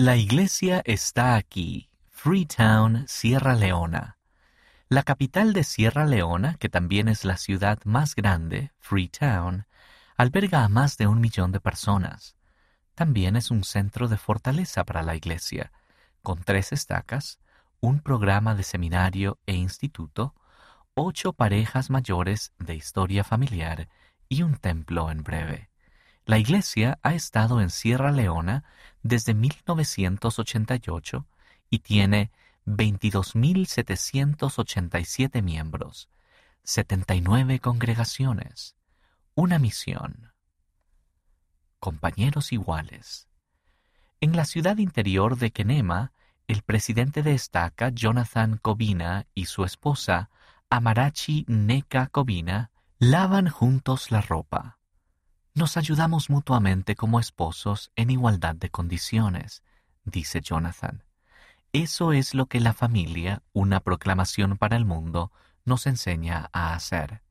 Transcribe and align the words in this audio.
La 0.00 0.14
iglesia 0.14 0.80
está 0.84 1.34
aquí, 1.34 1.90
Freetown, 2.06 3.08
Sierra 3.08 3.56
Leona. 3.56 4.16
La 4.88 5.02
capital 5.02 5.52
de 5.52 5.64
Sierra 5.64 6.06
Leona, 6.06 6.54
que 6.54 6.68
también 6.68 7.08
es 7.08 7.24
la 7.24 7.36
ciudad 7.36 7.80
más 7.82 8.14
grande, 8.14 8.70
Freetown, 8.78 9.66
alberga 10.16 10.62
a 10.62 10.68
más 10.68 10.98
de 10.98 11.08
un 11.08 11.20
millón 11.20 11.50
de 11.50 11.58
personas. 11.58 12.36
También 12.94 13.34
es 13.34 13.50
un 13.50 13.64
centro 13.64 14.06
de 14.06 14.18
fortaleza 14.18 14.84
para 14.84 15.02
la 15.02 15.16
iglesia, 15.16 15.72
con 16.22 16.44
tres 16.44 16.70
estacas, 16.70 17.40
un 17.80 17.98
programa 17.98 18.54
de 18.54 18.62
seminario 18.62 19.40
e 19.46 19.54
instituto, 19.54 20.32
ocho 20.94 21.32
parejas 21.32 21.90
mayores 21.90 22.52
de 22.60 22.76
historia 22.76 23.24
familiar 23.24 23.88
y 24.28 24.42
un 24.44 24.58
templo 24.58 25.10
en 25.10 25.24
breve. 25.24 25.70
La 26.28 26.36
iglesia 26.36 26.98
ha 27.02 27.14
estado 27.14 27.62
en 27.62 27.70
Sierra 27.70 28.12
Leona 28.12 28.62
desde 29.08 29.34
1988 29.34 31.26
y 31.70 31.80
tiene 31.80 32.30
22.787 32.66 35.42
miembros, 35.42 36.08
79 36.64 37.60
congregaciones, 37.60 38.76
una 39.34 39.58
misión. 39.58 40.32
Compañeros 41.80 42.52
iguales. 42.52 43.28
En 44.20 44.36
la 44.36 44.44
ciudad 44.44 44.76
interior 44.78 45.38
de 45.38 45.52
Kenema, 45.52 46.12
el 46.46 46.62
presidente 46.62 47.22
de 47.22 47.34
estaca, 47.34 47.88
Jonathan 47.90 48.58
Cobina, 48.58 49.26
y 49.34 49.46
su 49.46 49.64
esposa, 49.64 50.30
Amarachi 50.70 51.44
Neka 51.46 52.08
Cobina, 52.08 52.72
lavan 52.98 53.48
juntos 53.48 54.10
la 54.10 54.20
ropa. 54.20 54.77
Nos 55.58 55.76
ayudamos 55.76 56.30
mutuamente 56.30 56.94
como 56.94 57.18
esposos 57.18 57.90
en 57.96 58.10
igualdad 58.10 58.54
de 58.54 58.70
condiciones, 58.70 59.64
dice 60.04 60.40
Jonathan. 60.40 61.02
Eso 61.72 62.12
es 62.12 62.32
lo 62.32 62.46
que 62.46 62.60
la 62.60 62.72
familia, 62.72 63.42
una 63.52 63.80
proclamación 63.80 64.56
para 64.56 64.76
el 64.76 64.84
mundo, 64.84 65.32
nos 65.64 65.88
enseña 65.88 66.48
a 66.52 66.74
hacer. 66.74 67.22